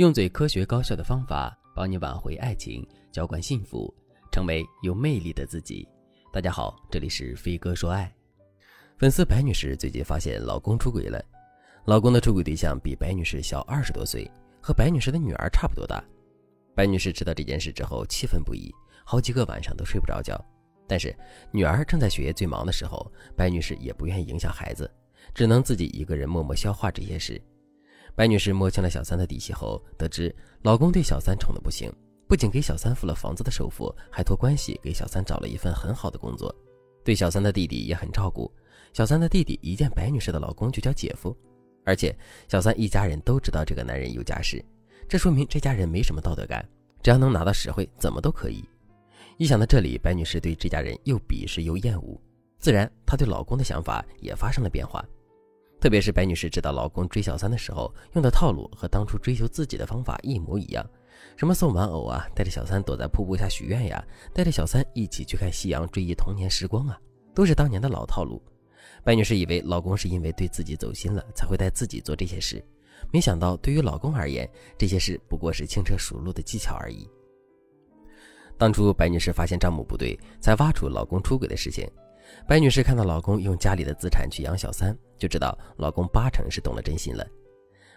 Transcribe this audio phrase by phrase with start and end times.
[0.00, 3.94] 用最科学高效的方法帮你挽回爱情，浇灌幸福，
[4.32, 5.86] 成为有魅力的自己。
[6.32, 8.10] 大家好，这里是飞哥说爱。
[8.96, 11.22] 粉丝白女士最近发现老公出轨了，
[11.84, 14.26] 老公的出轨对象比白女士小二十多岁，
[14.58, 16.02] 和白女士的女儿差不多大。
[16.74, 18.74] 白女士知道这件事之后气愤不已，
[19.04, 20.42] 好几个晚上都睡不着觉。
[20.88, 21.14] 但是
[21.52, 24.90] 女儿正在学业最忙的时候，白女士也不愿意影响孩子，
[25.34, 27.38] 只能自己一个人默默消化这些事。
[28.20, 30.30] 白女士摸清了小三的底细后，得知
[30.60, 31.90] 老公对小三宠得不行，
[32.28, 36.54] 不仅给小三付了房子的首付，还托关系给小三找了一份很好的工作，
[37.02, 38.52] 对小三的弟弟也很照顾。
[38.92, 41.34] 小三的弟弟一见白女士的老公就叫姐夫，
[41.82, 42.14] 而且
[42.46, 44.62] 小三一家人都知道这个男人有家室，
[45.08, 46.62] 这说明这家人没什么道德感，
[47.02, 48.62] 只要能拿到实惠，怎么都可以。
[49.38, 52.20] 一想到这里，白女士对这家人又鄙视又厌恶，
[52.58, 55.02] 自然她对老公的想法也发生了变化。
[55.80, 60.86] 特别是白女士知道老公追小三的时候用的套路和当初追求自己的方法一模一样，
[61.36, 67.00] 什么送玩偶啊，带着小三躲在瀑布下许愿呀，带着小三一起去看夕阳，追忆童年时光啊，
[67.34, 68.42] 都是当年的老套路。
[69.02, 72.62] 白女士以为老公是因为对自己走心了才会带自己做这些事，
[73.10, 77.08] 没想到对于老公而言，这些事不过是轻车熟路的技巧而已。
[78.58, 81.88] 当初白女士发现账目不对，才挖出老公出轨的事情。
[82.46, 87.26] 白女士看到老公用家里的资产去养小三，就知道老公八成是动了真心了。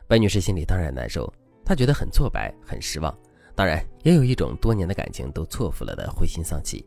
[0.08, 1.32] 白女士心里当然难受，
[1.66, 3.18] 她觉得很挫败、很失望，
[3.56, 6.86] 当然也有一种多年的感情都错付了的灰心丧气。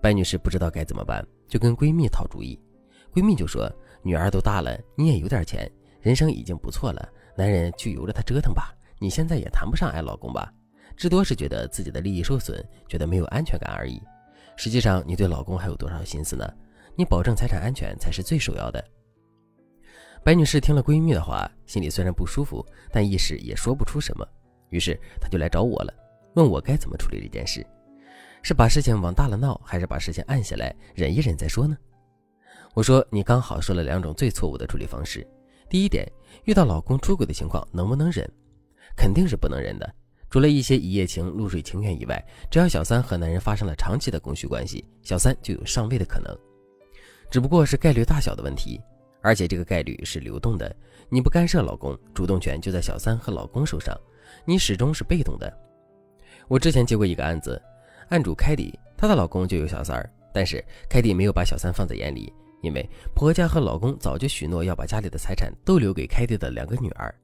[0.00, 2.58] 白女士不知道该怎么办，就跟闺蜜讨主意。
[3.12, 3.70] 闺蜜就说
[4.02, 8.74] ：“女儿都大了，你也有点钱，人生已经不错了，男人就由着他折腾吧。
[8.98, 10.52] 你现在也谈不上爱老公吧，
[10.96, 14.00] 至多是觉得自己的利益受损，觉得没有安全感而已。
[14.56, 16.50] 实际上，你对老公还有多少心思呢？”
[16.96, 18.82] 你保证财产安全才是最首要的。
[20.22, 24.26] 白女士听了闺蜜的话，心里虽然不舒服，但一时也说不出什么。
[24.70, 25.92] 于是她就来找我了，
[26.34, 27.66] 问我该怎么处理这件事，
[28.42, 31.76] 是把事情往大了闹，还是把事情按下来忍一忍再说呢？
[32.72, 35.26] 我说你刚好说了两种最错误的处理方式。
[35.68, 36.10] 第一点，
[36.44, 38.28] 遇到老公出轨的情况能不能忍？
[38.96, 39.94] 肯定是不能忍的。
[40.30, 46.36] 除了一些一夜情、露水情缘以外，只要小三和男人发生了长期的供需关系，小三就有上位的可能。
[47.30, 48.80] 只不过是概率大小的问题，
[49.20, 50.74] 而且这个概率是流动的。
[51.08, 53.98] 你不干涉老公，主动权就在小三和老公手上，
[54.44, 55.52] 你始终是被动的。
[56.48, 57.60] 我之前接过一个案子，
[58.08, 62.32] 案主凯蒂，她的老公就有小三儿，但是凯蒂没有把小三放在眼里，
[62.62, 67.14] 因为婆家和老公早就许诺要把家里的财产都留给凯蒂的两个女儿。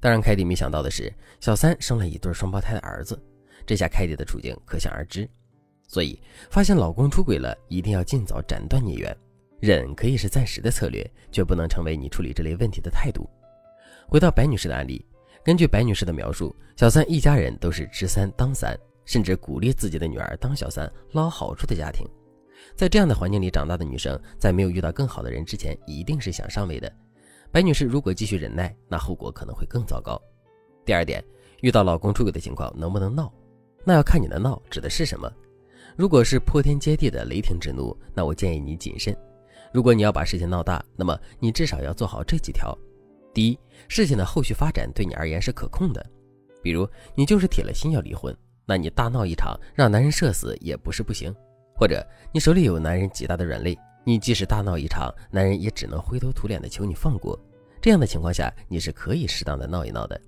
[0.00, 3.20] 当然，凯蒂没想到的是，小三生了一对双胞胎的儿子，
[3.64, 5.28] 这下凯蒂的处境可想而知。
[5.86, 6.20] 所以，
[6.50, 9.16] 发现老公出轨了，一定要尽早斩断孽缘。
[9.62, 13.30] 忍可以是暂时的策略，却不能成为你处理这类问题的态度。
[14.08, 15.06] 回到白女士的案例，
[15.44, 22.04] 根据白女士的描述，小三一家人都是知三当三，甚至鼓励自己的女儿当小三捞好处的家庭。
[22.74, 26.92] 在这样的环境里长大的女生，在没有遇到更好的人之前，一定是想上位的。
[27.52, 30.20] 白女士如果继续忍耐，那后果可能会更糟糕。
[30.84, 31.22] 第二点，
[31.60, 33.32] 遇到老公出轨的情况，能不能闹？
[33.84, 35.32] 那要看你的闹指的是什么。
[35.96, 39.16] 如果是破天接地的雷霆之怒，那我建议你谨慎。
[39.72, 42.76] 如果你要把事情闹大，那么你至少要做好这几条：
[43.32, 46.04] 第一，事情的后续发展对你而言是可控的，
[46.62, 51.32] 比如你就是铁了心要离婚，那你大闹一场，让男人社死也不是不行；
[51.74, 57.38] 或者你手里有男人极大的软肋，你即使大闹一场，男人也只能灰头土脸的求你放过。
[57.80, 60.20] 这样的情况下，你是可以适当的闹一闹的。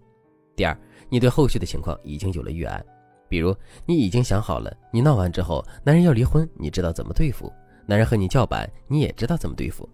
[0.56, 0.76] 第二，
[1.10, 2.84] 你对后续的情况已经有了预案，
[3.28, 3.54] 比如
[3.84, 7.52] 你已经想好了，你闹完之后，男人要离婚，你知道怎么对付。
[7.86, 9.88] 男人和你叫板，你也知道怎么对付；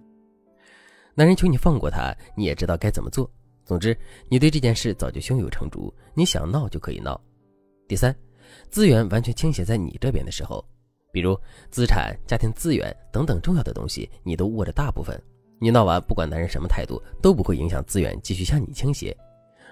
[1.15, 3.31] 男人求你放过他，你也知道该怎么做。
[3.65, 3.97] 总之，
[4.29, 7.21] 你对这件事早就胸有成竹，你想闹就可以闹。
[7.87, 8.15] 第三，
[8.69, 10.65] 资源完全倾斜在你这边的时候，
[11.13, 11.39] 比如
[11.71, 15.21] 资产、家庭资源等等重要的东西，你都握着大部分。
[15.61, 19.17] 你闹完，不管男人什么态度，都不会影响资源继续向你倾斜。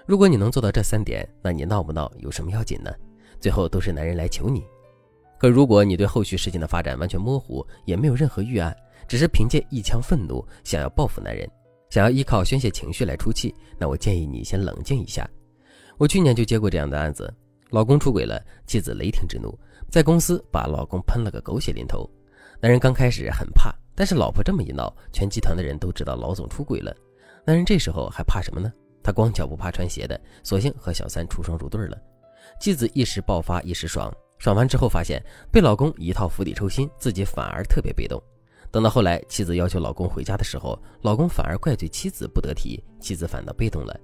[0.05, 2.91] 如果你能做到这三点，那你闹不闹有什么要紧呢？
[3.39, 4.63] 最后都是男人来求你。
[5.39, 8.75] 可如果你对后续事情的发展完全模糊，也没有任何预案，
[9.07, 11.49] 只是凭借一腔愤怒想要报复男人，
[11.89, 15.27] 想要依靠宣泄情绪来出气，那我建议你先冷静一下。
[15.97, 17.33] 我去年就接过这样的案子，
[17.69, 19.57] 老公出轨了，妻子雷霆之怒，
[19.89, 22.09] 在公司把老公喷了个狗血淋头。
[22.61, 26.93] 男人刚开始很怕，但是老婆这么一闹，全集团的人都知道老总出轨了。
[27.45, 28.71] 男人这时候还怕什么呢？
[29.01, 31.97] 他光脚不怕穿鞋的，索性和小三出双入对了。
[32.59, 34.13] 妻子一时爆发一时爽。
[34.39, 35.21] 爽完之后，发现
[35.51, 38.21] 被老公一套釜底抽薪，自己反而特别被动。
[38.71, 43.99] 等到后来，妻子要求老公回家的时候，老公反而怪罪妻子不得体，妻子反倒被动了。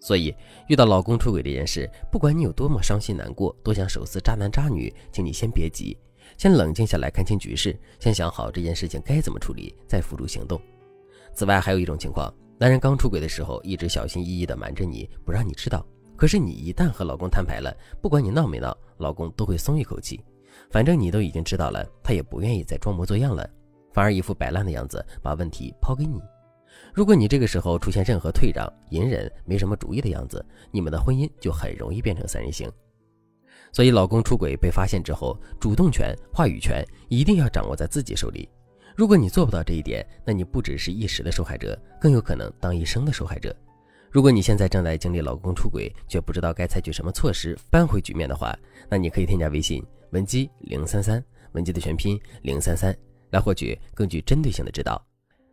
[0.00, 0.34] 所以，
[0.68, 5.96] 遇到老公出轨这件事，不管你有多么伤心难过，多想手撕渣男渣女，请你先别急，
[6.36, 10.60] 先冷静下来，看清局势，先想好这件事情该怎么处理，再付诸行动。
[11.32, 15.86] 此外，还有一种情况，男人刚出轨的时候，一直小心翼翼地瞒着你，不让你知道。
[16.20, 20.22] 可是你一旦和老公摊牌了，不管你闹没闹，老公都会松一口气，
[20.70, 23.48] 反正你都已经知道了，他也不愿意再装模作样了，
[23.94, 26.20] 反而一副摆烂的样子，把问题抛给你。
[26.92, 32.70] 如果你这个时候出现任何退让、隐忍、没什么主意的样子，你们的婚姻就很容易变成三人行。
[33.72, 38.46] 所以，老公出轨被发现之后，主动权、话语权一定要掌握在自己手里。
[38.94, 43.56] 如果你做不到这一点，那你不只是一时的受害者，更有可能当一生的受害者。
[44.10, 48.58] 如果你现在正在经历老公出轨，却不知道该采取什么措施扳回局面的话，
[48.88, 49.80] 那你可以添加微信
[50.10, 51.22] 文姬零三三，
[51.52, 52.96] 文姬的全拼零三三，
[53.30, 55.00] 来获取更具针对性的指导。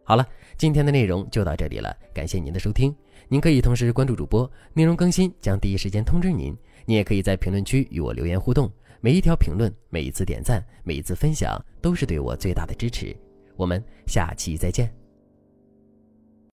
[0.04, 0.28] 好了，
[0.58, 2.96] 今天的内容就到这里了，感谢您的收听。
[3.28, 6.58] 您可以同时关注主播，内容更新将第一时间通知您。
[6.86, 8.72] 您也可以在评论区与我留言互动，
[9.02, 13.16] 每一条评论、每一次点赞、每一次分享，都是对我最大的支持。
[13.56, 15.07] 我们下期再见。